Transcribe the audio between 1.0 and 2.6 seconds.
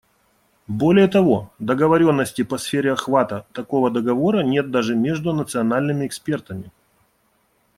того, договоренности по